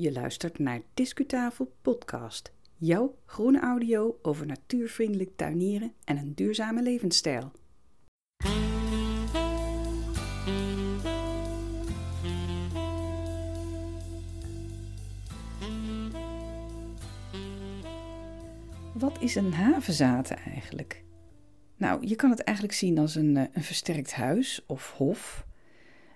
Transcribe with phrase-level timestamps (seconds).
[0.00, 7.52] Je luistert naar Discutafel Podcast, jouw groene audio over natuurvriendelijk tuinieren en een duurzame levensstijl.
[18.94, 21.04] Wat is een havenzaten eigenlijk?
[21.76, 25.46] Nou, je kan het eigenlijk zien als een, eh, een versterkt huis of hof.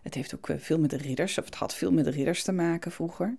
[0.02, 2.42] Het heeft ook eh, veel met de ridders, of het had veel met de ridders
[2.42, 3.36] te maken vroeger.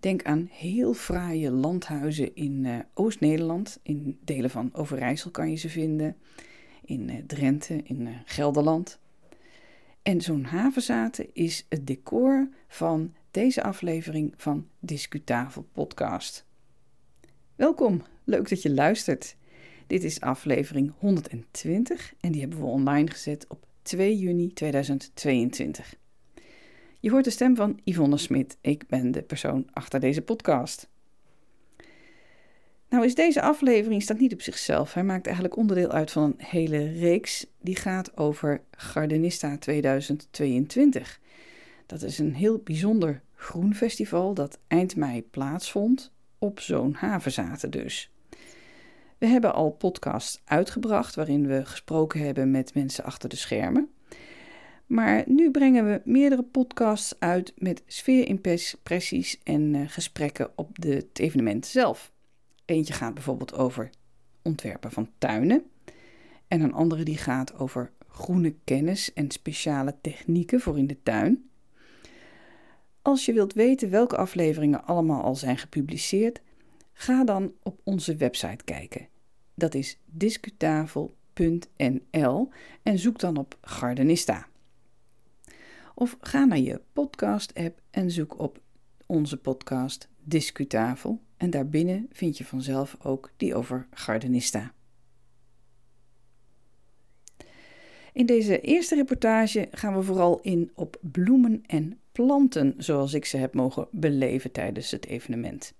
[0.00, 3.78] Denk aan heel fraaie landhuizen in uh, Oost-Nederland.
[3.82, 6.16] In delen van Overijssel kan je ze vinden.
[6.84, 8.98] In Drenthe, in Gelderland.
[10.02, 16.46] En zo'n havenzaten is het decor van deze aflevering van Discutafel Podcast.
[17.56, 19.36] Welkom, leuk dat je luistert.
[19.86, 25.94] Dit is aflevering 120 en die hebben we online gezet op 2 juni 2022.
[27.00, 28.56] Je hoort de stem van Yvonne Smit.
[28.60, 30.88] Ik ben de persoon achter deze podcast.
[32.88, 34.94] Nou is deze aflevering staat niet op zichzelf.
[34.94, 41.20] Hij maakt eigenlijk onderdeel uit van een hele reeks die gaat over Gardenista 2022.
[41.86, 48.12] Dat is een heel bijzonder groen festival dat eind mei plaatsvond op zo'n havenzaten dus.
[49.18, 53.90] We hebben al podcasts uitgebracht waarin we gesproken hebben met mensen achter de schermen.
[54.90, 61.18] Maar nu brengen we meerdere podcasts uit met sfeerimpressies en uh, gesprekken op de, het
[61.18, 62.12] evenement zelf.
[62.64, 63.90] Eentje gaat bijvoorbeeld over
[64.42, 65.62] ontwerpen van tuinen.
[66.48, 71.50] En een andere die gaat over groene kennis en speciale technieken voor in de tuin.
[73.02, 76.40] Als je wilt weten welke afleveringen allemaal al zijn gepubliceerd,
[76.92, 79.08] ga dan op onze website kijken.
[79.54, 82.48] Dat is discutafel.nl
[82.82, 84.48] en zoek dan op Gardenista.
[86.00, 88.60] Of ga naar je podcast-app en zoek op
[89.06, 91.20] onze podcast Discutafel.
[91.36, 94.72] En daarbinnen vind je vanzelf ook die over Gardenista.
[98.12, 103.36] In deze eerste reportage gaan we vooral in op bloemen en planten zoals ik ze
[103.36, 105.74] heb mogen beleven tijdens het evenement.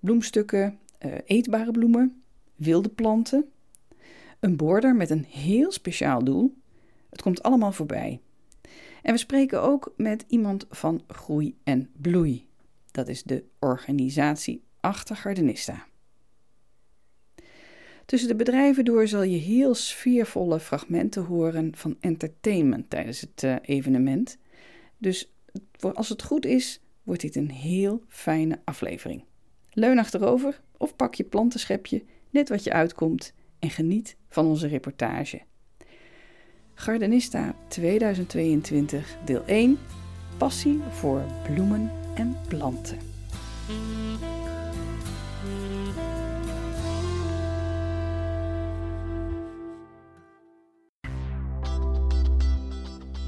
[0.00, 2.22] Bloemstukken, eh, eetbare bloemen,
[2.54, 3.44] wilde planten,
[4.40, 6.54] een border met een heel speciaal doel.
[7.10, 8.20] Het komt allemaal voorbij.
[9.04, 12.46] En we spreken ook met iemand van Groei en Bloei.
[12.90, 15.86] Dat is de organisatie achter Gardenista.
[18.04, 23.56] Tussen de bedrijven door zal je heel sfeervolle fragmenten horen van entertainment tijdens het uh,
[23.62, 24.38] evenement.
[24.98, 25.32] Dus
[25.92, 29.24] als het goed is, wordt dit een heel fijne aflevering.
[29.70, 35.42] Leun achterover of pak je plantenschepje, net wat je uitkomt, en geniet van onze reportage.
[36.74, 39.78] Gardenista 2022, deel 1:
[40.38, 42.98] Passie voor bloemen en planten.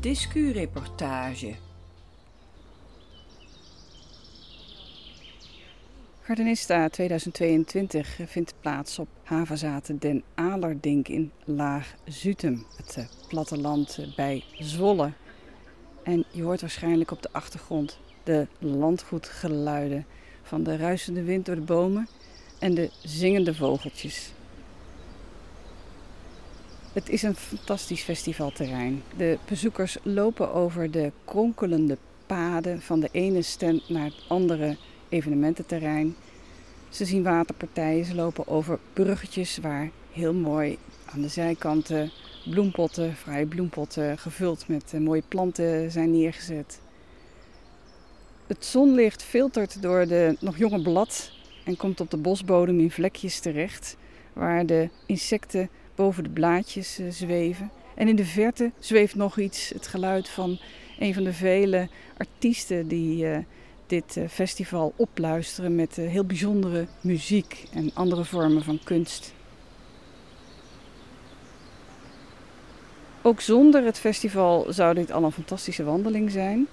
[0.01, 1.55] Discu-reportage
[6.27, 14.15] Gardenista 2022 vindt plaats op havenzaten Den Alerdink in Laag Zutem, het eh, platteland eh,
[14.17, 15.13] bij Zwolle.
[16.03, 20.07] En je hoort waarschijnlijk op de achtergrond de landgoedgeluiden
[20.43, 22.09] van de ruisende wind door de bomen
[22.59, 24.33] en de zingende vogeltjes.
[26.93, 29.03] Het is een fantastisch festivalterrein.
[29.17, 34.77] De bezoekers lopen over de kronkelende paden van de ene stand naar het andere
[35.09, 36.15] evenemententerrein.
[36.89, 42.11] Ze zien waterpartijen, ze lopen over bruggetjes waar heel mooi aan de zijkanten
[42.51, 46.81] bloempotten, vrije bloempotten gevuld met eh, mooie planten zijn neergezet.
[48.47, 51.33] Het zonlicht filtert door de nog jonge blad
[51.65, 53.97] en komt op de bosbodem in vlekjes terecht,
[54.33, 57.71] waar de insecten boven de blaadjes eh, zweven.
[57.95, 60.59] En in de verte zweeft nog iets, het geluid van
[60.99, 63.39] een van de vele artiesten die uh,
[63.87, 69.35] dit eh, festival opluisteren met eh, heel bijzondere muziek en andere vormen van kunst.
[73.23, 76.67] Ook zonder het festival zou dit al een fantastische wandeling zijn.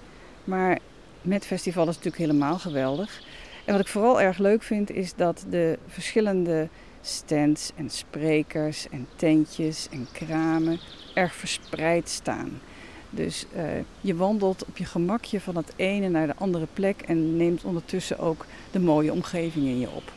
[0.44, 0.78] Maar
[1.22, 3.22] met festival is het natuurlijk helemaal geweldig.
[3.64, 6.68] En wat ik vooral erg leuk vind is dat de verschillende
[7.00, 10.78] stands en sprekers en tentjes en kramen
[11.14, 12.60] erg verspreid staan.
[13.14, 13.62] Dus uh,
[14.00, 18.18] je wandelt op je gemakje van het ene naar de andere plek en neemt ondertussen
[18.18, 20.12] ook de mooie omgeving in je op.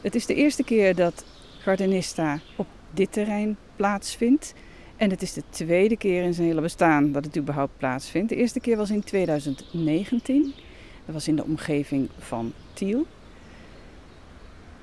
[0.00, 1.24] Het is de eerste keer dat
[1.58, 4.54] Gardenista op dit terrein plaatsvindt.
[4.96, 8.28] En het is de tweede keer in zijn hele bestaan dat het überhaupt plaatsvindt.
[8.28, 10.52] De eerste keer was in 2019.
[11.04, 13.06] Dat was in de omgeving van Tiel.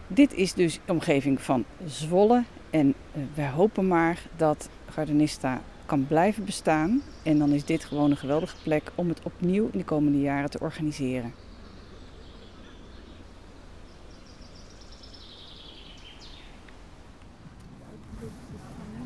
[0.08, 2.44] Dit is dus de omgeving van Zwolle.
[2.70, 7.01] En uh, wij hopen maar dat Gardenista kan blijven bestaan.
[7.24, 10.50] En dan is dit gewoon een geweldige plek om het opnieuw in de komende jaren
[10.50, 11.34] te organiseren.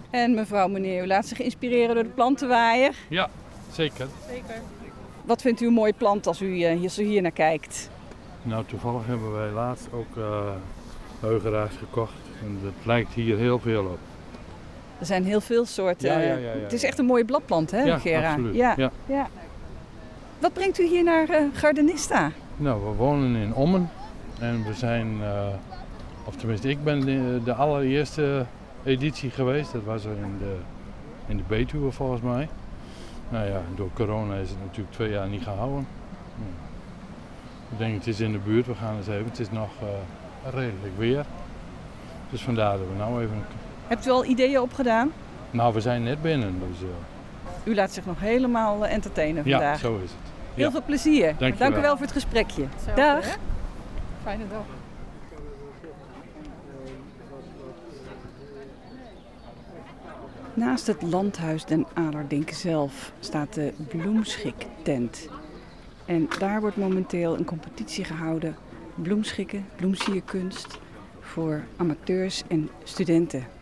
[0.09, 2.95] En mevrouw, meneer, u laat zich inspireren door de plantenwaaier?
[3.09, 3.29] Ja,
[3.71, 4.07] zeker.
[4.27, 4.61] Zeker.
[5.25, 7.89] Wat vindt u een mooi plant als u uh, hier, zo hier naar kijkt?
[8.41, 10.51] Nou, toevallig hebben wij laatst ook uh,
[11.19, 12.13] heugeraars gekocht.
[12.43, 13.99] En het lijkt hier heel veel op.
[15.01, 16.09] Er zijn heel veel soorten.
[16.09, 18.29] Ja, ja, ja, het is echt een mooie bladplant, hè, ja, Gera?
[18.29, 18.55] Absoluut.
[18.55, 18.75] Ja,
[19.05, 19.27] ja.
[20.39, 22.31] Wat brengt u hier naar uh, Gardenista?
[22.57, 23.89] Nou, we wonen in Ommen.
[24.39, 25.17] En we zijn,
[26.25, 28.45] of tenminste, ik ben de, de allereerste
[28.83, 29.73] editie geweest.
[29.73, 30.55] Dat was er in de,
[31.27, 32.49] in de Betuwe volgens mij.
[33.29, 35.87] Nou ja, door corona is het natuurlijk twee jaar niet gehouden.
[37.71, 39.25] Ik denk het is in de buurt, we gaan eens even.
[39.25, 39.89] Het is nog uh,
[40.53, 41.25] redelijk weer.
[42.29, 43.45] Dus vandaar dat we nou even...
[43.91, 45.11] Hebt u al ideeën opgedaan?
[45.49, 46.59] Nou, we zijn net binnen.
[46.59, 46.87] Dus, uh...
[47.63, 49.81] U laat zich nog helemaal entertainen vandaag.
[49.81, 50.31] Ja, zo is het.
[50.53, 50.71] Heel ja.
[50.71, 51.35] veel plezier.
[51.37, 52.65] Dank, Dank u wel voor het gesprekje.
[52.95, 53.37] Dag.
[54.23, 54.65] Fijne dag.
[60.53, 65.27] Naast het landhuis Den Alerdink zelf staat de bloemschiktent.
[66.05, 68.55] En daar wordt momenteel een competitie gehouden.
[68.95, 70.79] Bloemschikken, bloemsierkunst
[71.19, 73.59] voor amateurs en studenten.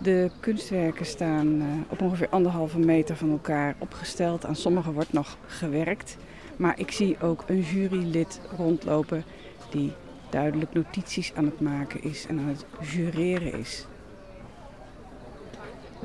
[0.00, 4.46] De kunstwerken staan op ongeveer anderhalve meter van elkaar opgesteld.
[4.46, 6.16] Aan sommige wordt nog gewerkt.
[6.56, 9.24] Maar ik zie ook een jurylid rondlopen
[9.70, 9.92] die
[10.30, 13.86] duidelijk notities aan het maken is en aan het jureren is.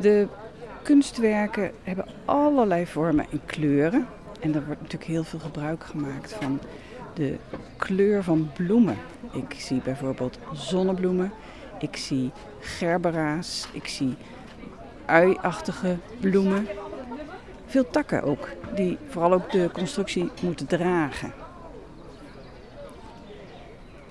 [0.01, 0.27] De
[0.83, 4.07] kunstwerken hebben allerlei vormen en kleuren.
[4.39, 6.59] En er wordt natuurlijk heel veel gebruik gemaakt van
[7.13, 7.37] de
[7.77, 8.97] kleur van bloemen.
[9.31, 11.31] Ik zie bijvoorbeeld zonnebloemen,
[11.83, 14.15] ik zie gerbera's, ik zie
[15.05, 16.67] uiachtige bloemen.
[17.65, 21.33] Veel takken ook, die vooral ook de constructie moeten dragen.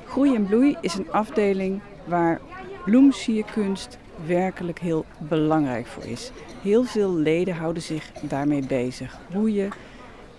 [0.04, 2.40] Groei en bloei is een afdeling waar
[2.84, 6.30] bloemsierkunst werkelijk heel belangrijk voor is.
[6.62, 9.18] Heel veel leden houden zich daarmee bezig.
[9.32, 9.68] Hoe je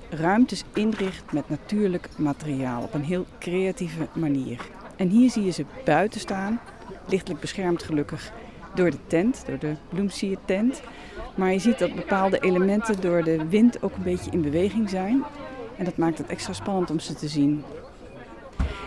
[0.09, 4.61] ruimtes inricht met natuurlijk materiaal op een heel creatieve manier.
[4.95, 6.59] En hier zie je ze buiten staan,
[7.09, 8.31] lichtelijk beschermd gelukkig
[8.75, 10.81] door de tent, door de bloemsiertent.
[11.35, 15.23] Maar je ziet dat bepaalde elementen door de wind ook een beetje in beweging zijn.
[15.77, 17.63] En dat maakt het extra spannend om ze te zien.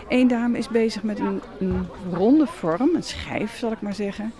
[0.07, 4.33] Eén dame is bezig met een, een ronde vorm, een schijf zal ik maar zeggen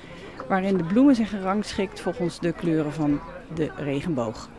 [0.48, 3.20] waarin de bloemen zijn gerangschikt volgens de kleuren van
[3.54, 4.50] de regenboog.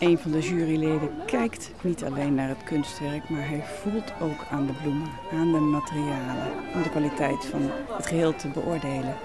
[0.00, 4.66] Een van de juryleden kijkt niet alleen naar het kunstwerk, maar hij voelt ook aan
[4.66, 9.16] de bloemen, aan de materialen, om de kwaliteit van het geheel te beoordelen.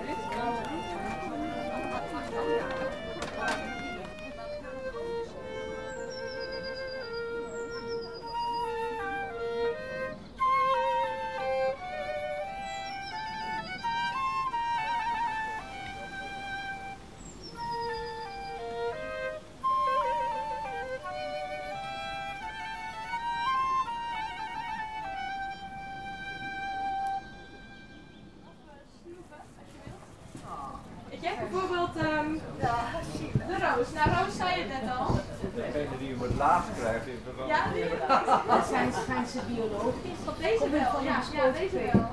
[38.72, 40.22] zijn, zijn ze biologisch?
[40.32, 42.06] Op deze wel, ja, ja, deze wel.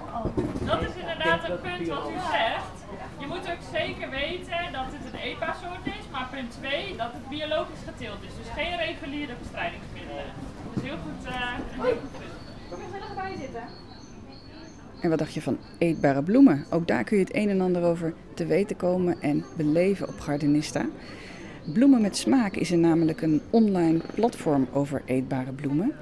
[0.71, 2.77] Dat is inderdaad een punt wat u zegt.
[3.23, 7.29] Je moet ook zeker weten dat het een EPA-soort is, maar punt 2 dat het
[7.29, 8.35] biologisch geteeld is.
[8.41, 10.29] Dus geen reguliere bestrijdingsmiddelen.
[10.73, 11.35] Dus heel goed, uh,
[11.73, 12.37] een heel goed punt.
[12.71, 13.65] Kom je gezellig bij zitten?
[15.03, 16.65] En wat dacht je van eetbare bloemen?
[16.71, 20.21] Ook daar kun je het een en ander over te weten komen en beleven op
[20.21, 20.85] Gardenista.
[21.65, 25.93] Bloemen met Smaak is er namelijk een online platform over eetbare bloemen.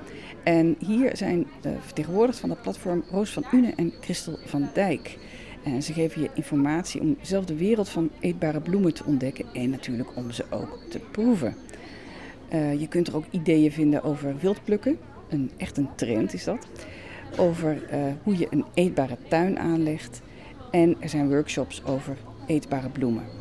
[0.42, 5.18] En hier zijn de vertegenwoordigd van dat platform Roos van Une en Christel van Dijk.
[5.62, 9.70] En ze geven je informatie om zelf de wereld van eetbare bloemen te ontdekken en
[9.70, 11.54] natuurlijk om ze ook te proeven.
[12.52, 14.98] Uh, je kunt er ook ideeën vinden over wildplukken.
[15.28, 16.66] Een, echt een trend is dat
[17.36, 20.20] over uh, hoe je een eetbare tuin aanlegt.
[20.70, 23.39] En er zijn workshops over eetbare bloemen.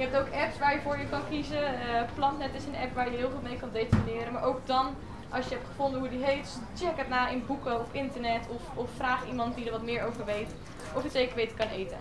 [0.00, 1.64] Je hebt ook apps waar je voor je kan kiezen.
[1.64, 4.32] Eh, Plantnet is een app waar je heel veel mee kan detailleren.
[4.32, 4.86] Maar ook dan,
[5.28, 8.40] als je hebt gevonden hoe die heet, check het na in boeken of internet.
[8.48, 10.50] Of, of vraag iemand die er wat meer over weet.
[10.94, 11.96] Of het zeker weten kan eten.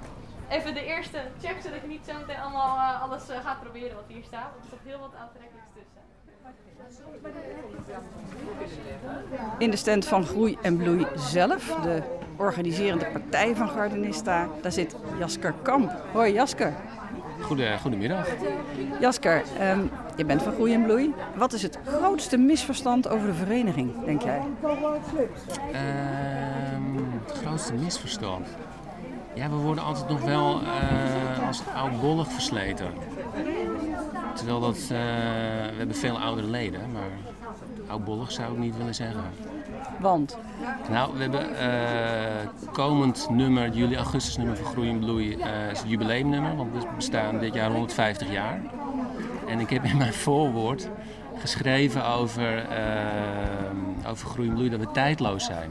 [0.49, 3.95] Even de eerste check, zodat je niet zo meteen allemaal eh, alles eh, gaat proberen
[3.95, 4.49] wat hier staat.
[4.51, 5.97] Want er staat heel wat aantrekkelijks tussen.
[9.57, 12.03] In de stand van Groei en Bloei zelf, de
[12.37, 15.91] organiserende partij van Gardenista, daar zit Jasker Kamp.
[16.11, 16.73] Hoi Jasker.
[17.41, 18.27] Goede, goedemiddag.
[18.99, 19.79] Jasker, ehm,
[20.15, 21.13] je bent van Groei en Bloei.
[21.35, 24.41] Wat is het grootste misverstand over de vereniging, denk jij?
[25.71, 26.81] Ehm,
[27.25, 28.47] het grootste misverstand.
[29.33, 32.87] Ja, we worden altijd nog wel eh, als oudbollig versleten.
[34.39, 37.09] Terwijl dat, eh, we hebben veel oudere leden, maar
[37.87, 39.23] oudbollig zou ik niet willen zeggen.
[39.99, 40.37] Want
[40.89, 45.79] Nou, we hebben eh, komend nummer, het juli-augustus nummer van Groei en Bloei, eh, is
[45.79, 46.55] het jubileumnummer.
[46.55, 48.61] Want we bestaan dit jaar 150 jaar.
[49.47, 50.89] En ik heb in mijn voorwoord
[51.37, 52.67] geschreven over,
[54.07, 55.69] over Groei en Bloei dat we tijdloos zijn.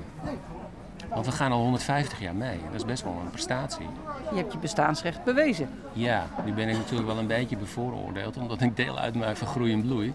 [1.08, 2.58] Want we gaan al 150 jaar mee.
[2.64, 3.86] Dat is best wel een prestatie.
[4.30, 5.68] Je hebt je bestaansrecht bewezen.
[5.92, 9.72] Ja, nu ben ik natuurlijk wel een beetje bevooroordeeld, omdat ik deel uitmaak van Groei
[9.72, 10.14] en Bloei.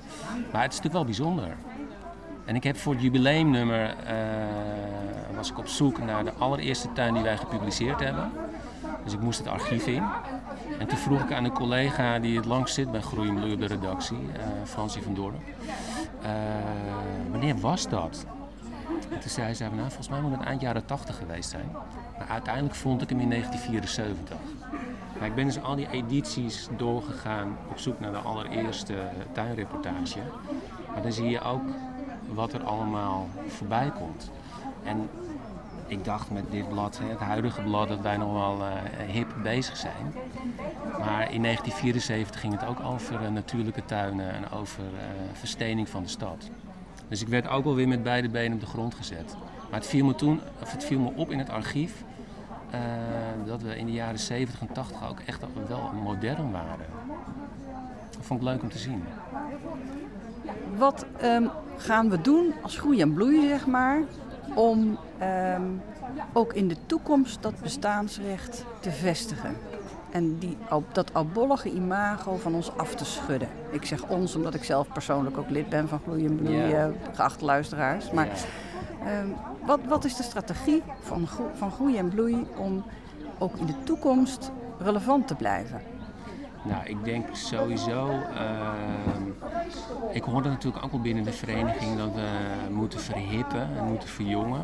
[0.51, 1.55] Maar het is natuurlijk wel bijzonder.
[2.45, 4.15] En ik heb voor het jubileumnummer, eh,
[5.35, 8.31] was ik op zoek naar de allereerste tuin die wij gepubliceerd hebben.
[9.03, 10.03] Dus ik moest het archief in.
[10.79, 13.53] En toen vroeg ik aan een collega die het langst zit bij Groei en Bloei
[13.53, 15.35] op de redactie, eh Fransie van Dorp.
[16.21, 16.29] eh,
[17.31, 18.25] wanneer was dat?
[19.13, 21.71] En toen zei ze, nou, volgens mij moet het eind jaren 80 geweest zijn.
[22.17, 24.37] Maar uiteindelijk vond ik hem in 1974.
[25.19, 28.95] Maar ik ben dus al die edities doorgegaan op zoek naar de allereerste
[29.31, 30.19] tuinreportage.
[30.93, 31.63] Maar dan zie je ook
[32.33, 34.31] wat er allemaal voorbij komt.
[34.83, 35.09] En
[35.87, 39.77] ik dacht met dit blad, het huidige blad, dat wij nog wel eh, hip bezig
[39.77, 40.13] zijn.
[40.99, 46.03] Maar in 1974 ging het ook over eh, natuurlijke tuinen en over eh, verstening van
[46.03, 46.49] de stad.
[47.13, 49.35] Dus ik werd ook wel weer met beide benen op de grond gezet.
[49.69, 52.03] Maar het viel me toen, of het viel me op in het archief
[52.69, 52.79] eh,
[53.45, 56.85] dat we in de jaren 70 en 80 ook echt wel modern waren.
[58.11, 59.03] Dat vond ik leuk om te zien.
[60.77, 64.01] Wat ehm, gaan we doen als Groei en Bloei, zeg maar,
[64.55, 65.67] om ehm,
[66.31, 69.55] ook in de toekomst dat bestaansrecht te vestigen?
[70.13, 70.57] En die,
[70.91, 73.47] dat oudbollige imago van ons af te schudden.
[73.71, 76.91] Ik zeg ons omdat ik zelf persoonlijk ook lid ben van Groei en Bloei, Ja.
[77.13, 78.11] geachte luisteraars.
[78.11, 78.27] Maar
[79.05, 79.27] ehm,
[79.65, 82.83] wat, wat is de strategie van, van Groei en Bloei om
[83.37, 85.81] ook in de toekomst relevant te blijven?
[86.63, 88.07] Nou, ik denk sowieso.
[88.35, 89.21] ehm,
[90.11, 92.27] ik hoorde natuurlijk ook wel binnen de vereniging dat we
[92.71, 94.61] moeten verhippen en moeten verjongen.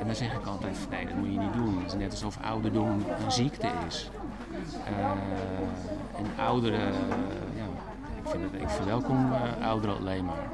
[0.00, 1.78] En dan zeg ik altijd: nee, dat moet je niet doen.
[1.82, 2.88] Het is net alsof ouderdom
[3.24, 4.10] een ziekte is.
[4.84, 7.64] Eh, en ouderen, eh, ja,
[8.22, 10.48] ik, vind het, ik verwelkom eh, ouderen alleen maar.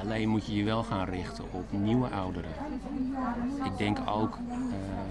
[0.00, 2.50] Alleen moet je je wel gaan richten op nieuwe ouderen.
[3.64, 4.38] Ik denk ook,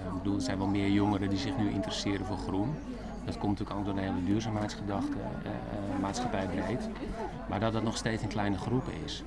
[0.06, 2.74] ik bedoel, er zijn wel meer jongeren die zich nu interesseren voor groen.
[3.24, 5.16] Dat komt natuurlijk ook door de hele duurzaamheidsgedachte,
[6.00, 6.88] maatschappij breed.
[7.48, 9.24] Maar dat het nog steeds een kleine groep is.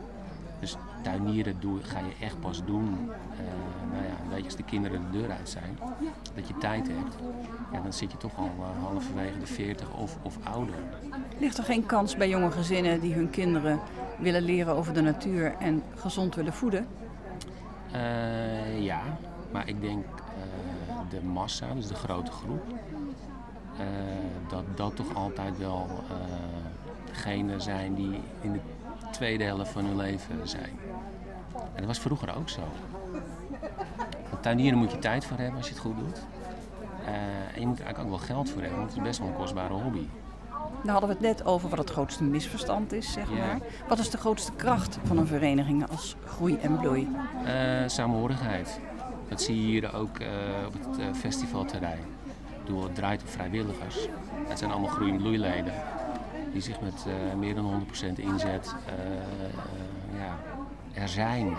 [1.04, 5.02] Tuinieren doe, ga je echt pas doen, eh, nou ja, een beetje als de kinderen
[5.12, 5.80] de deur uit zijn.
[6.36, 7.16] Dat je tijd hebt.
[7.72, 10.76] Ja, dan zit je toch al eh, halverwege de 40 of, of ouder.
[11.40, 13.80] Ligt er geen kans bij jonge gezinnen die hun kinderen
[14.20, 16.88] willen leren over de natuur en gezond willen voeden?
[17.92, 19.02] Eh, ja,
[19.52, 20.06] maar ik denk
[21.10, 22.64] de massa, dus de grote groep,
[24.50, 25.88] dat dat toch altijd wel
[27.06, 28.60] degenen zijn die in de
[29.14, 30.80] tweede helft van hun leven zijn.
[31.56, 32.62] En dat was vroeger ook zo.
[34.30, 36.22] Want tuinieren moet je tijd voor hebben als je het goed doet.
[37.06, 37.14] Eh,
[37.54, 39.28] en je moet er eigenlijk ook wel geld voor hebben, want het is best wel
[39.28, 40.08] een kostbare hobby.
[40.84, 43.58] Daar hadden we het net over wat het grootste misverstand is, zeg maar.
[43.88, 47.10] Wat is de grootste kracht van een vereniging als groei en bloei?
[47.46, 47.54] Eh,
[47.86, 48.80] samenhorigheid.
[49.30, 50.28] Dat zie je hier ook eh,
[50.68, 52.00] op het festivalterrein.
[52.00, 54.08] Ik bedoel, het draait op vrijwilligers.
[54.48, 55.74] Het zijn allemaal groei- en bloeileden.
[56.54, 59.54] Die zich met eh, meer dan 100% inzet eh, eh,
[60.18, 60.38] ja,
[61.02, 61.54] er zijn.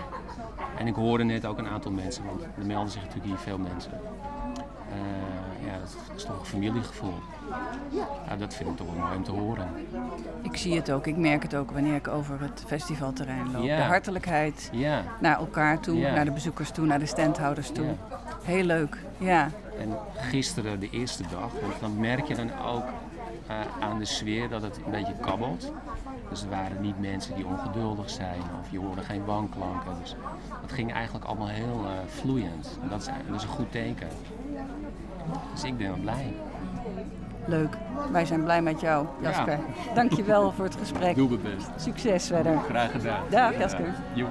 [0.77, 3.57] En ik hoorde net ook een aantal mensen, want er melden zich natuurlijk hier veel
[3.57, 3.91] mensen.
[5.65, 7.13] Ja, dat is toch een familiegevoel.
[8.27, 9.67] Ja, dat vind ik toch wel mooi om te horen.
[10.41, 13.63] Ik zie het ook, ik merk het ook wanneer ik over het festivalterrein loop.
[13.63, 13.75] Ja.
[13.77, 17.95] De hartelijkheid Ja, naar elkaar toe, naar de bezoekers toe, naar de standhouders toe.
[18.43, 19.49] Heel leuk, ja.
[19.79, 22.83] En gisteren, de eerste dag, want dan merk je dan ook
[23.79, 25.71] aan de sfeer dat het een beetje kabbelt.
[26.29, 29.91] Dus er waren niet mensen die ongeduldig zijn of je hoorde geen wanklanken.
[30.01, 30.15] Dus
[30.61, 32.79] het ging eigenlijk allemaal heel eh, vloeiend.
[32.81, 34.07] En dat is, dat is een goed teken.
[35.53, 36.33] Dus ik ben wel blij.
[37.45, 37.77] Leuk.
[38.11, 39.59] Wij zijn blij met jou, Jasper.
[39.93, 41.15] Dank je wel voor het gesprek.
[41.15, 41.69] Doe mijn best.
[41.75, 42.57] Succes verder.
[42.69, 43.23] Graag gedaan.
[43.29, 43.95] Dag, Jasper.
[44.13, 44.27] Jo.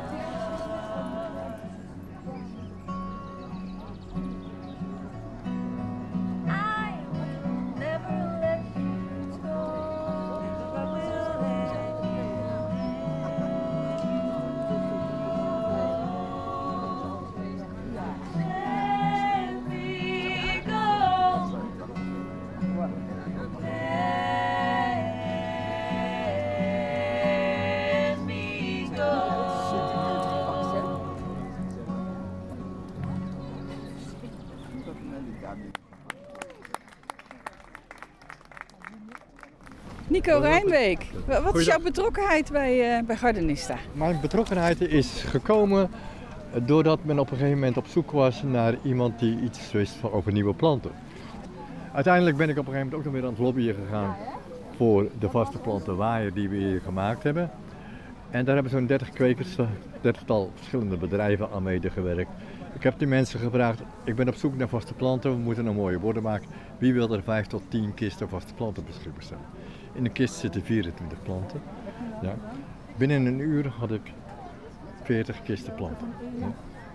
[40.15, 43.77] Nico Rijnbeek, wa- wat is jouw betrokkenheid bij, eh bij Gardenista?
[43.93, 45.91] Mijn betrokkenheid is gekomen
[46.67, 50.33] doordat men op een gegeven moment op zoek was naar iemand die iets wist over
[50.33, 50.91] nieuwe planten.
[51.93, 54.17] Uiteindelijk ben ik op een gegeven moment ook nog weer aan het lobbyen gegaan
[54.77, 57.51] voor de vaste plantenwaaier die we hier gemaakt hebben.
[58.31, 59.67] En daar hebben zo'n 30 kwekers, eh,
[60.01, 62.31] 30-tal verschillende bedrijven aan medegewerkt.
[62.75, 65.75] Ik heb die mensen gevraagd, ik ben op zoek naar vaste planten, we moeten een
[65.75, 66.49] mooie borden maken.
[66.79, 69.45] Wie wil er 5 tot 10 kisten vaste planten beschikbaar stellen?
[69.95, 71.63] In de kist zitten 24 planten.
[72.23, 72.35] Ja.
[72.97, 74.13] Binnen een uur had ik
[75.03, 76.15] 40 kisten planten.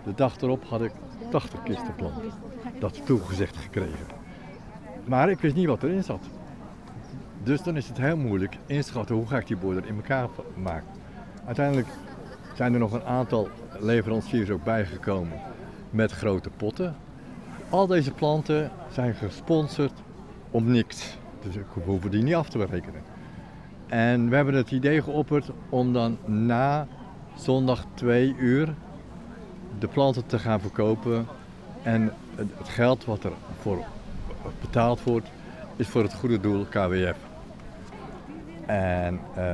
[0.03, 0.91] De dag erop had ik
[1.31, 2.31] 80 kisten planten.
[2.79, 4.07] Dat toegezegd gekregen.
[5.05, 6.23] Maar ik wist niet wat erin zat.
[7.43, 10.87] Dus dan is het heel moeilijk inschatten hoe ga ik die border in elkaar maken.
[11.45, 11.87] Uiteindelijk
[12.55, 15.39] zijn er nog een aantal leveranciers ook bijgekomen
[15.89, 16.95] met grote potten.
[17.69, 19.93] Al deze planten zijn gesponsord
[20.51, 21.17] om niks.
[21.43, 23.01] Dus ik hoeven die niet af te berekenen.
[23.87, 26.87] En we hebben het idee geopperd om dan na
[27.35, 28.73] zondag 2 uur
[29.79, 31.27] de planten te gaan verkopen.
[31.83, 33.31] En het het geld wat er
[33.61, 33.83] voor
[34.61, 35.27] betaald wordt,
[35.75, 37.17] is voor het goede doel KWF.
[38.65, 39.53] En eh,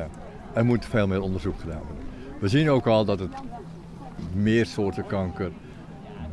[0.53, 2.03] er moet veel meer onderzoek gedaan worden.
[2.39, 3.33] We zien ook al dat het
[4.33, 5.51] meer soorten kanker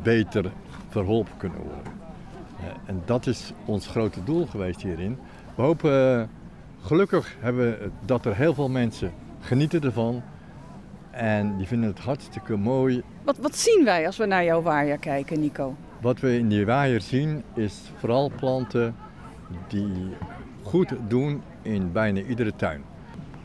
[0.01, 0.51] beter
[0.89, 1.93] verholpen kunnen worden.
[2.59, 5.17] Eh, en dat is ons grote doel geweest hierin.
[5.55, 6.23] We hopen, eh,
[6.81, 10.21] gelukkig hebben we dat er heel veel mensen genieten ervan.
[11.11, 13.03] En die vinden het hartstikke mooi.
[13.23, 15.75] Wat, wat zien wij als we naar jouw waaier kijken, Nico?
[16.01, 18.95] Wat we in die waaier zien is vooral planten
[19.67, 20.15] die
[20.63, 22.83] goed doen in bijna iedere tuin.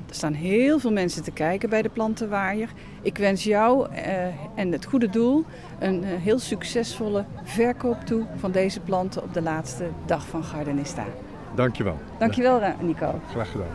[0.09, 2.69] Er staan heel veel mensen te kijken bij de plantenwaaier.
[3.03, 5.45] Ik wens jou eh, en het goede doel
[5.79, 11.05] een eh, heel succesvolle verkoop toe van deze planten op de laatste dag van Gardenista.
[11.55, 11.99] Dankjewel.
[12.19, 13.21] Dankjewel, Ra- Nico.
[13.31, 13.67] Graag gedaan.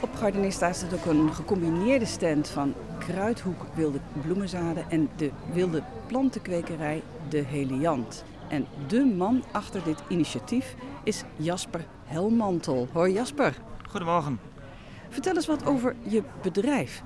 [0.00, 5.82] Op Gardenista is er ook een gecombineerde stand van Kruidhoek Wilde Bloemenzaden en de wilde
[6.06, 8.24] plantenkwekerij De Heliant.
[8.52, 12.88] En de man achter dit initiatief is Jasper Helmantel.
[12.92, 13.54] Hoi Jasper,
[13.88, 14.40] Goedemorgen.
[15.08, 17.02] vertel eens wat over je bedrijf.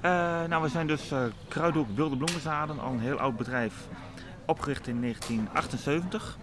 [0.00, 0.10] Eh,
[0.48, 3.88] nou, we zijn dus eh Kruidhoek Wilde Bloemenzaden, al een heel oud bedrijf,
[4.46, 6.38] opgericht in 1978.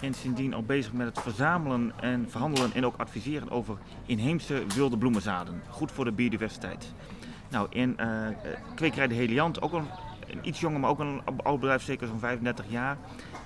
[0.00, 4.98] En sindsdien al bezig met het verzamelen en verhandelen en ook adviseren over inheemse wilde
[4.98, 5.62] bloemenzaden.
[5.68, 6.92] Goed voor de biodiversiteit.
[7.50, 8.34] Nou, in eh, eh,
[8.74, 9.86] kwekerij De Heliant, ook een,
[10.28, 12.96] een iets jonger, maar ook een oud bedrijf, zeker zo'n 35 jaar.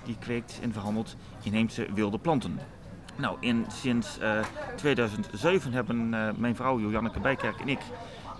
[0.05, 2.59] Die kweekt en verhandelt inheemse wilde planten.
[3.17, 4.41] Nou, in, sinds eh,
[4.77, 7.81] 2007 hebben eh, mijn vrouw Joanneke Bijkerk en ik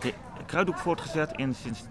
[0.01, 0.13] de
[0.47, 1.33] Kruidhoek voortgezet.
[1.33, 1.83] En sinds,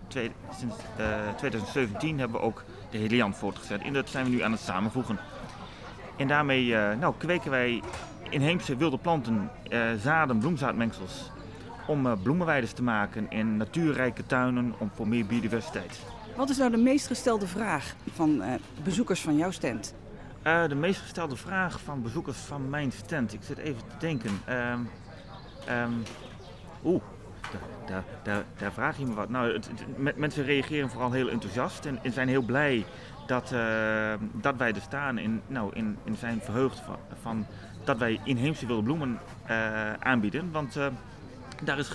[0.58, 1.06] sinds eh,
[1.38, 3.82] 2017 hebben we ook de Heliant voortgezet.
[3.82, 5.20] En dat zijn we nu aan het samenvoegen.
[6.18, 7.82] En daarmee eh, nou, kweken wij
[8.30, 11.32] inheemse wilde planten, eh, zaden, bloemzaadmengsels.
[11.88, 16.00] Om eh, bloemenweiden te maken in natuurrijke tuinen om voor meer biodiversiteit.
[16.38, 19.94] Wat is nou de meest gestelde vraag van eh, bezoekers van jouw stand?
[20.42, 23.34] Eh, de meest gestelde vraag van bezoekers van mijn stand.
[23.34, 24.42] Ik zit even te denken.
[24.46, 24.80] Ehm
[25.68, 25.92] ehm,
[26.84, 27.02] Oeh,
[27.86, 29.30] daar, daar, daar, vraag je me wat.
[29.30, 29.62] Nou,
[30.16, 32.86] mensen reageren vooral heel enthousiast en, en zijn heel blij
[33.28, 35.18] dat, eh, dat wij er staan.
[35.18, 37.46] En, nou, en, en zijn verheugd van, van
[37.84, 40.52] dat wij inheemse wilde bloemen eh, aanbieden.
[40.52, 40.78] Want
[41.64, 41.90] daar is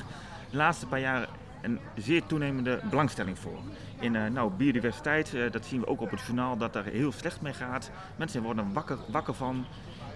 [0.51, 1.29] de laatste paar jaar
[1.62, 3.59] een zeer toenemende belangstelling voor.
[4.01, 7.12] In eh, nou, biodiversiteit, eh, dat zien we ook op het journaal, dat daar heel
[7.12, 7.90] slecht mee gaat.
[8.16, 9.64] Mensen worden er wakker, wakker van.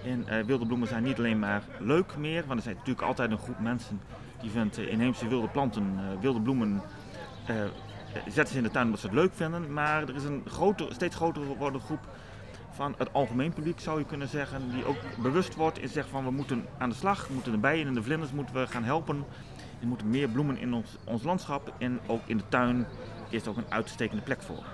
[0.04, 3.30] En eh, wilde bloemen zijn niet alleen maar leuk meer, want er zijn natuurlijk altijd
[3.30, 4.00] een groep mensen
[4.40, 6.82] die vindt inheemse wilde planten, wilde bloemen,
[8.28, 9.72] zetten ze in de tuin omdat ze het leuk vinden.
[9.72, 11.42] Maar er is een groter, steeds groter
[11.80, 12.08] groep
[12.70, 16.24] van het algemeen publiek, zou je kunnen zeggen, die ook bewust wordt en zegt van
[16.24, 18.84] we moeten aan de slag, we moeten de bijen en de vlinders moeten we gaan
[18.84, 19.24] helpen.
[19.80, 22.86] Er moeten meer bloemen in ons, ons landschap en ook in de tuin
[23.28, 24.64] is er ook een uitstekende plek voor.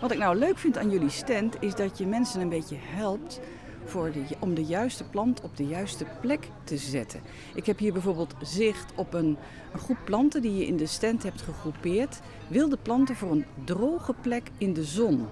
[0.00, 3.40] Wat ik nou leuk vind aan jullie stand is dat je mensen een beetje helpt
[3.84, 7.20] voor de, om de juiste plant op de juiste plek te zetten.
[7.54, 9.36] Ik heb hier bijvoorbeeld zicht op een,
[9.72, 12.20] een groep planten die je in de stand hebt gegroepeerd.
[12.48, 15.26] Wilde planten voor een droge plek in de zon.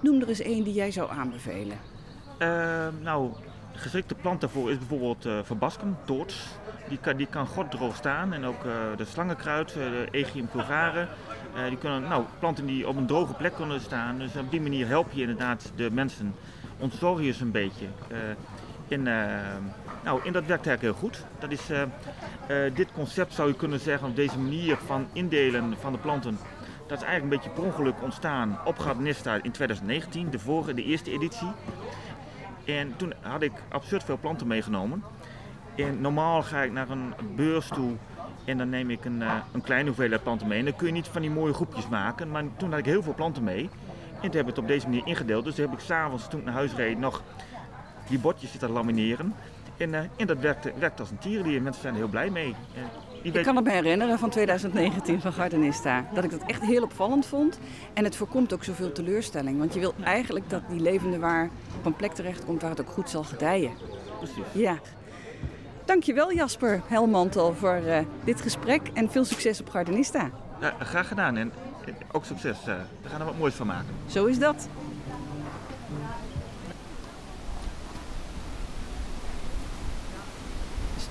[0.00, 1.78] Noem er eens één die jij zou aanbevelen.
[2.38, 3.30] Uh, nou,
[3.72, 6.48] geschikte plant daarvoor is bijvoorbeeld uh, verbaskum, toorts.
[6.92, 8.32] Die kan, die kan droog staan.
[8.32, 11.06] En ook uh, de slangenkruid, de Aegium pulgare.
[11.68, 14.18] die kunnen, nou, planten die op een droge plek kunnen staan.
[14.18, 16.34] Dus op die manier help je inderdaad de mensen.
[16.78, 17.86] Ontzorg je ze een beetje.
[18.88, 19.02] in,
[20.02, 21.24] nou, in dat werkt eigenlijk heel goed.
[21.38, 21.70] Dat is,
[22.74, 26.38] dit concept zou je kunnen zeggen op deze manier van indelen van de planten
[26.92, 30.84] dat is eigenlijk een beetje per ongeluk ontstaan op Gardenista in 2019, de vorige, de
[30.84, 31.48] eerste editie.
[32.64, 35.02] En toen had ik absurd veel planten meegenomen.
[35.76, 37.92] En normaal ga ik naar een beurs toe
[38.44, 40.58] en dan neem ik een, uh, een kleine hoeveelheid planten mee.
[40.58, 42.30] En dan kun je niet van die mooie groepjes maken.
[42.30, 43.70] Maar toen had ik heel veel planten mee.
[44.12, 45.44] En toen heb ik het op deze manier ingedeeld.
[45.44, 47.22] Dus toen heb ik s'avonds, toen ik naar huis reed, nog
[48.08, 49.34] die bordjes zitten lamineren.
[49.76, 51.62] En, uh, en dat werkt, werkt als een tierenlier.
[51.62, 52.54] Mensen zijn er heel blij mee.
[53.22, 56.08] Ik kan het me herinneren van 2019 van Gardenista.
[56.14, 57.58] Dat ik dat echt heel opvallend vond.
[57.94, 59.58] En het voorkomt ook zoveel teleurstelling.
[59.58, 62.90] Want je wil eigenlijk dat die levende waar op een plek terechtkomt waar het ook
[62.90, 63.72] goed zal gedijen.
[64.18, 64.44] Precies.
[64.52, 64.78] Ja.
[65.84, 70.30] Dankjewel Jasper Helmantel voor uh, dit gesprek en veel succes op Gardenista.
[70.60, 71.52] Ja, graag gedaan en
[72.12, 72.58] ook succes.
[72.68, 73.94] Uh, we gaan er wat moois van maken.
[74.06, 74.68] Zo is dat.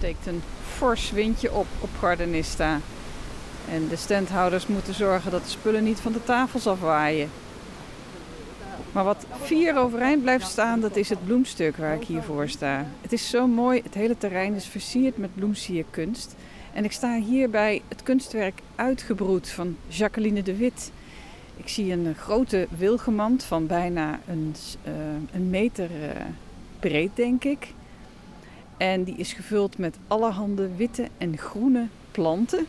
[0.02, 0.44] steekt een
[0.78, 2.80] fors windje op op Gardenista.
[3.70, 7.30] En de standhouders moeten zorgen dat de spullen niet van de tafels afwaaien.
[8.92, 12.86] Maar wat vier overeind blijft staan, dat is het bloemstuk waar ik hier voor sta.
[13.02, 16.36] Het is zo mooi, het hele terrein is versierd met bloemsierkunst.
[16.74, 20.92] En ik sta hier bij het kunstwerk Uitgebroed van Jacqueline de Wit.
[21.58, 24.56] Ik zie een grote wilgemand van bijna een,
[24.88, 24.94] uh,
[25.34, 26.10] een meter uh,
[26.80, 27.74] breed, denk ik.
[28.78, 32.66] En die is gevuld met allerhande witte en groene planten.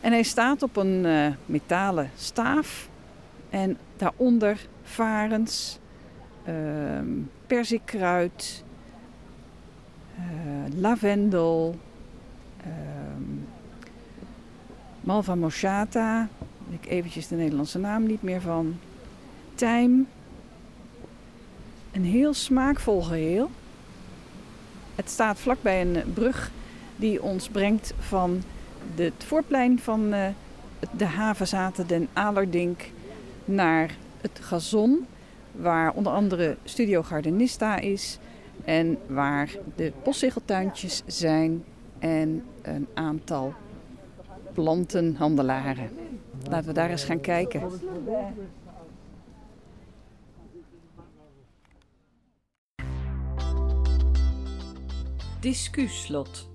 [0.00, 2.88] En hij staat op een uh, metalen staaf.
[3.50, 5.78] En daaronder varens,
[6.48, 6.98] uh,
[10.18, 10.24] uh,
[10.76, 11.76] lavendel,
[15.00, 16.28] malva moschata.
[16.70, 18.78] Ik eventjes de Nederlandse naam niet meer van.
[19.54, 20.06] Tijm.
[21.92, 23.50] Een heel smaakvol geheel.
[24.94, 26.50] Het staat vlakbij een brug
[26.96, 28.42] die ons brengt van
[28.94, 30.26] het voorplein van uh,
[30.96, 32.82] de havenzaten Den Alerdink
[33.44, 35.06] naar het gazon,
[35.52, 38.18] waar onder andere Studio Gardenista is
[38.64, 41.64] en waar de postzegeltuintjes zijn
[41.98, 43.54] en een aantal
[44.52, 45.90] plantenhandelaren.
[46.48, 47.62] Laten we daar eens gaan kijken.
[55.44, 56.53] discuslot.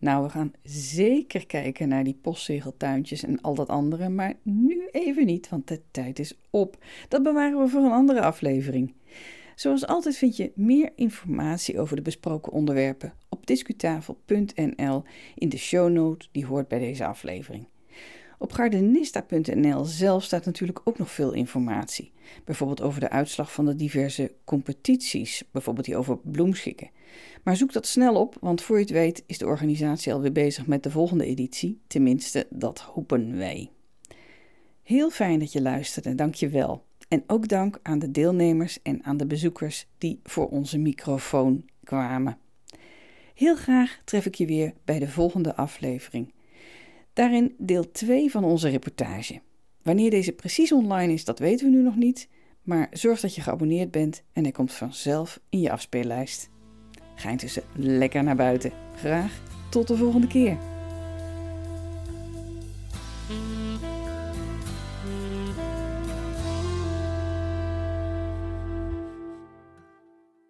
[0.00, 5.26] Nou, we gaan zeker kijken naar die postzegeltuintjes en al dat andere, maar nu even
[5.26, 6.84] niet, want de tijd is op.
[7.08, 8.94] Dat bewaren we voor een andere aflevering.
[9.54, 15.02] Zoals altijd vind je meer informatie over de besproken onderwerpen op discutafel.nl
[15.34, 17.66] in de shownote die hoort bij deze aflevering.
[18.38, 22.12] Op gardenista.nl zelf staat natuurlijk ook nog veel informatie.
[22.44, 26.90] Bijvoorbeeld over de uitslag van de diverse competities, bijvoorbeeld die over bloemschikken.
[27.42, 30.66] Maar zoek dat snel op, want voor je het weet is de organisatie alweer bezig
[30.66, 31.80] met de volgende editie.
[31.86, 33.70] Tenminste, dat hopen wij.
[34.82, 36.84] Heel fijn dat je luisterde, dank je wel.
[37.08, 42.38] En ook dank aan de deelnemers en aan de bezoekers die voor onze microfoon kwamen.
[43.34, 46.32] Heel graag tref ik je weer bij de volgende aflevering.
[47.12, 49.40] Daarin deel 2 van onze reportage.
[49.82, 52.28] Wanneer deze precies online is, dat weten we nu nog niet,
[52.62, 56.50] maar zorg dat je geabonneerd bent en hij komt vanzelf in je afspeellijst.
[57.20, 58.72] Ga intussen lekker naar buiten.
[58.96, 59.32] Graag
[59.68, 60.56] tot de volgende keer.